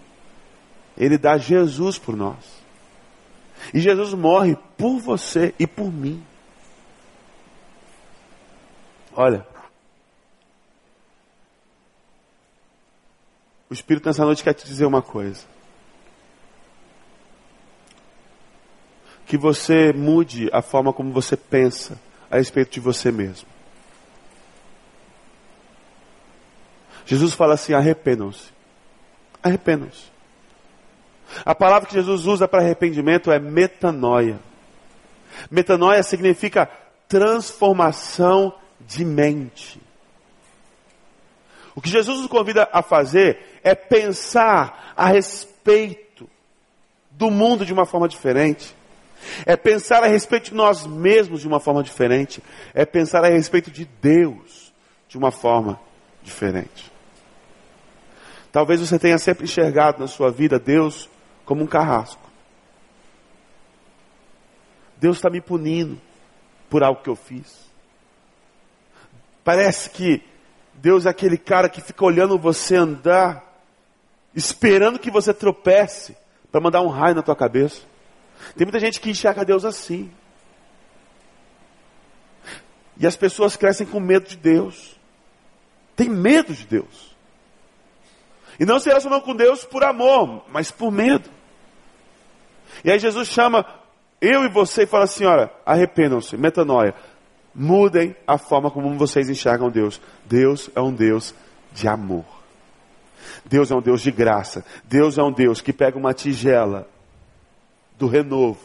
[0.96, 2.64] Ele dá Jesus por nós.
[3.72, 6.22] E Jesus morre por você e por mim.
[9.14, 9.46] Olha,
[13.70, 15.56] o Espírito nessa noite quer te dizer uma coisa.
[19.26, 21.98] que você mude a forma como você pensa
[22.30, 23.48] a respeito de você mesmo.
[27.06, 28.50] Jesus fala assim: arrependam-se.
[29.42, 30.16] Arrependam-se.
[31.44, 34.38] A palavra que Jesus usa para arrependimento é metanoia.
[35.50, 36.68] Metanoia significa
[37.08, 39.80] transformação de mente.
[41.74, 46.28] O que Jesus nos convida a fazer é pensar a respeito
[47.10, 48.74] do mundo de uma forma diferente.
[49.44, 52.42] É pensar a respeito de nós mesmos de uma forma diferente.
[52.74, 54.72] É pensar a respeito de Deus
[55.08, 55.78] de uma forma
[56.22, 56.95] diferente.
[58.56, 61.10] Talvez você tenha sempre enxergado na sua vida Deus
[61.44, 62.26] como um carrasco.
[64.96, 66.00] Deus está me punindo
[66.70, 67.70] por algo que eu fiz.
[69.44, 70.22] Parece que
[70.72, 73.44] Deus é aquele cara que fica olhando você andar,
[74.34, 76.16] esperando que você tropece
[76.50, 77.82] para mandar um raio na tua cabeça.
[78.56, 80.10] Tem muita gente que enxerga Deus assim.
[82.96, 84.98] E as pessoas crescem com medo de Deus.
[85.94, 87.15] Tem medo de Deus.
[88.58, 91.28] E não se relacionam com Deus por amor, mas por medo.
[92.84, 93.66] E aí Jesus chama
[94.20, 96.94] eu e você e fala assim: olha, arrependam-se, metanoia.
[97.54, 100.00] Mudem a forma como vocês enxergam Deus.
[100.24, 101.34] Deus é um Deus
[101.72, 102.24] de amor.
[103.44, 104.64] Deus é um Deus de graça.
[104.84, 106.86] Deus é um Deus que pega uma tigela
[107.98, 108.60] do renovo,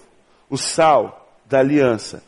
[0.49, 2.21] o sal da aliança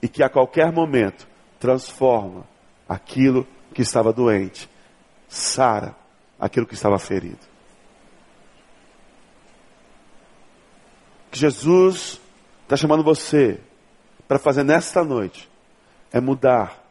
[0.00, 1.26] e que a qualquer momento
[1.58, 2.44] transforma
[2.88, 4.68] aquilo que estava doente,
[5.28, 5.94] sara
[6.38, 7.38] aquilo que estava ferido.
[11.30, 12.20] Que Jesus
[12.64, 13.60] está chamando você
[14.26, 15.48] para fazer nesta noite
[16.12, 16.82] é mudar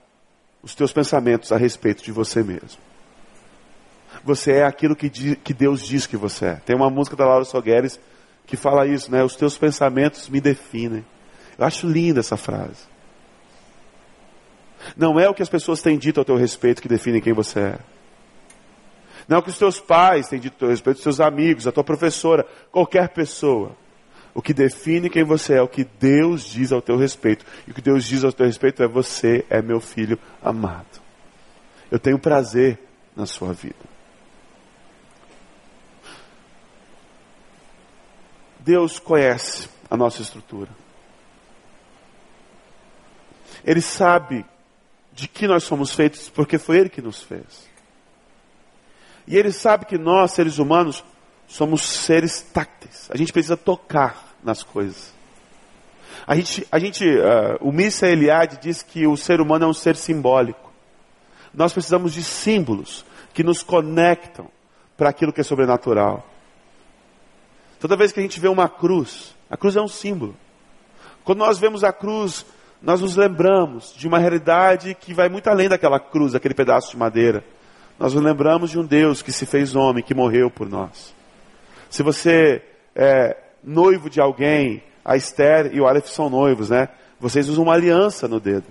[0.62, 2.80] os teus pensamentos a respeito de você mesmo.
[4.24, 6.56] Você é aquilo que, que Deus diz que você é.
[6.56, 8.00] Tem uma música da Laura Sogueres
[8.46, 9.24] que fala isso, né?
[9.24, 11.06] Os teus pensamentos me definem.
[11.58, 12.84] Eu acho linda essa frase.
[14.96, 17.60] Não é o que as pessoas têm dito ao teu respeito que define quem você
[17.60, 17.80] é.
[19.28, 21.72] Não é o que os teus pais têm dito teu respeito, os teus amigos, a
[21.72, 23.76] tua professora, qualquer pessoa.
[24.34, 27.46] O que define quem você é, o que Deus diz ao teu respeito.
[27.66, 31.02] E o que Deus diz ao teu respeito é: você é meu filho amado.
[31.90, 32.78] Eu tenho prazer
[33.16, 33.96] na sua vida.
[38.60, 40.70] Deus conhece a nossa estrutura.
[43.64, 44.46] Ele sabe
[45.14, 47.75] de que nós somos feitos porque foi Ele que nos fez.
[49.28, 51.04] E Ele sabe que nós, seres humanos,
[51.48, 53.10] somos seres tácteis.
[53.10, 55.14] A gente precisa tocar nas coisas.
[56.28, 59.74] A gente, a gente uh, o Missa Eliade diz que o ser humano é um
[59.74, 60.72] ser simbólico.
[61.54, 64.50] Nós precisamos de símbolos que nos conectam
[64.98, 66.26] para aquilo que é sobrenatural.
[67.80, 70.36] Toda vez que a gente vê uma cruz, a cruz é um símbolo.
[71.24, 72.46] Quando nós vemos a cruz,
[72.82, 76.98] nós nos lembramos de uma realidade que vai muito além daquela cruz, aquele pedaço de
[76.98, 77.44] madeira.
[77.98, 81.16] Nós nos lembramos de um Deus que se fez homem, que morreu por nós.
[81.89, 82.62] Se você
[82.93, 86.89] é noivo de alguém, a Esther e o Aleph são noivos, né?
[87.20, 88.66] Vocês usam uma aliança no dedo.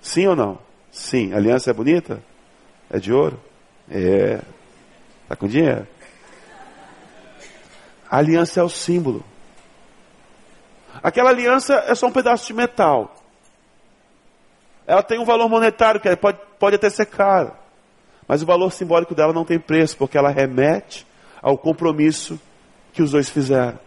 [0.00, 0.58] Sim ou não?
[0.90, 1.32] Sim.
[1.32, 2.22] A aliança é bonita?
[2.88, 3.40] É de ouro?
[3.90, 4.40] É.
[5.28, 5.86] Tá com dinheiro?
[8.08, 9.24] A aliança é o símbolo.
[11.02, 13.14] Aquela aliança é só um pedaço de metal.
[14.86, 17.52] Ela tem um valor monetário que pode, pode até ser caro.
[18.28, 21.06] Mas o valor simbólico dela não tem preço, porque ela remete
[21.40, 22.38] ao compromisso
[22.92, 23.78] que os dois fizeram.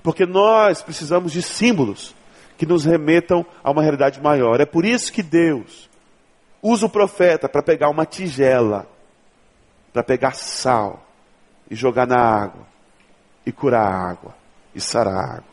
[0.00, 2.14] Porque nós precisamos de símbolos
[2.56, 4.60] que nos remetam a uma realidade maior.
[4.60, 5.90] É por isso que Deus
[6.62, 8.86] usa o profeta para pegar uma tigela,
[9.92, 11.04] para pegar sal
[11.68, 12.64] e jogar na água,
[13.44, 14.36] e curar a água,
[14.72, 15.52] e sarar a água.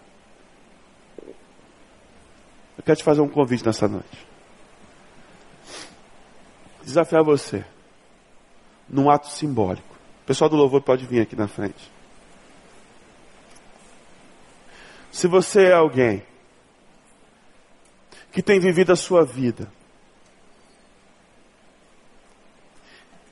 [2.78, 4.28] Eu quero te fazer um convite nessa noite.
[6.84, 7.66] Desafiar você
[8.90, 9.96] num ato simbólico.
[10.24, 11.92] O pessoal do louvor pode vir aqui na frente.
[15.12, 16.24] Se você é alguém
[18.32, 19.72] que tem vivido a sua vida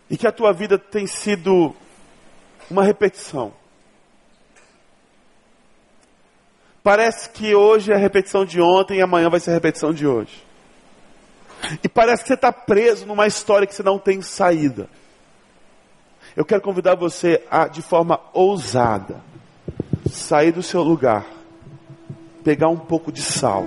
[0.10, 1.76] e que a tua vida tem sido
[2.70, 3.54] uma repetição.
[6.82, 10.08] Parece que hoje é a repetição de ontem e amanhã vai ser a repetição de
[10.08, 10.46] hoje.
[11.84, 14.90] E parece que você está preso numa história que você não tem saída.
[16.38, 19.24] Eu quero convidar você a, de forma ousada,
[20.08, 21.26] sair do seu lugar
[22.44, 23.66] pegar um pouco de sal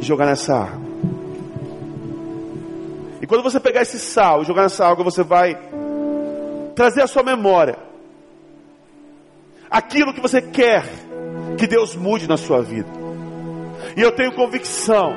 [0.00, 0.88] e jogar nessa água.
[3.20, 5.58] E quando você pegar esse sal e jogar nessa água, você vai
[6.76, 7.76] trazer à sua memória
[9.68, 10.84] aquilo que você quer
[11.58, 12.88] que Deus mude na sua vida.
[13.96, 15.12] E eu tenho convicção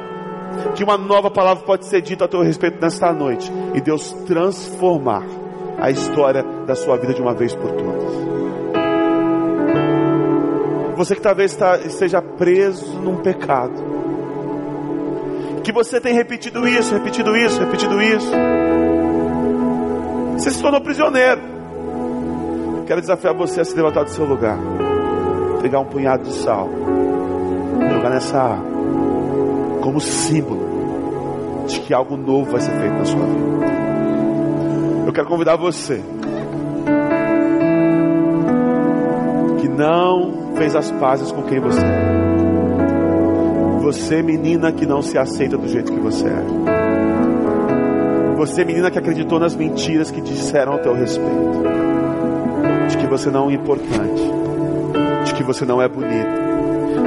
[0.75, 5.40] que uma nova palavra pode ser dita a teu respeito nesta noite e Deus transformar
[5.81, 8.13] a história da sua vida de uma vez por todas.
[10.95, 13.73] Você que talvez está, esteja preso num pecado.
[15.63, 18.31] Que você tem repetido isso, repetido isso, repetido isso.
[20.37, 21.41] Você se tornou prisioneiro.
[22.85, 24.59] Quero desafiar você a se levantar do seu lugar.
[25.63, 26.69] Pegar um punhado de sal.
[27.91, 28.71] Jogar nessa água.
[29.81, 33.90] Como símbolo de que algo novo vai ser feito na sua vida.
[35.05, 36.01] Eu quero convidar você
[39.59, 42.21] que não fez as pazes com quem você é.
[43.81, 46.43] Você, menina que não se aceita do jeito que você é.
[48.37, 51.63] Você, menina que acreditou nas mentiras que disseram ao teu respeito.
[52.89, 54.21] De que você não é importante.
[55.25, 56.41] De que você não é bonito.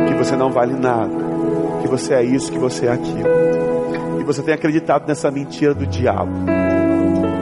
[0.08, 1.10] Que você não vale nada.
[1.80, 3.28] Que você é isso, que você é aquilo.
[4.20, 6.32] E você tem acreditado nessa mentira do diabo.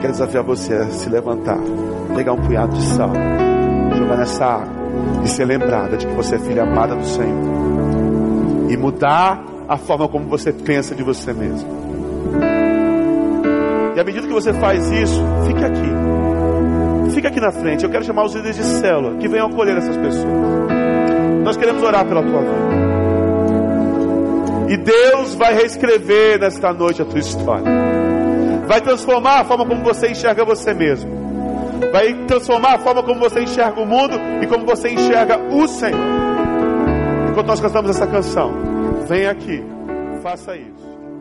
[0.03, 1.59] Quero desafiar você a se levantar,
[2.13, 3.13] pegar um punhado de sal,
[3.97, 4.67] jogar nessa água
[5.25, 8.69] e ser lembrada de que você é filha amada do Senhor.
[8.69, 11.69] E mudar a forma como você pensa de você mesmo.
[13.95, 17.13] E à medida que você faz isso, fique aqui.
[17.15, 17.85] Fique aqui na frente.
[17.85, 20.27] Eu quero chamar os líderes de célula que venham acolher essas pessoas.
[21.45, 22.83] Nós queremos orar pela tua vida.
[24.69, 27.92] E Deus vai reescrever nesta noite a tua história.
[28.73, 31.11] Vai transformar a forma como você enxerga você mesmo.
[31.93, 36.01] Vai transformar a forma como você enxerga o mundo e como você enxerga o Senhor.
[37.29, 38.51] Enquanto nós cantamos essa canção,
[39.07, 39.63] vem aqui,
[40.23, 40.92] faça isso.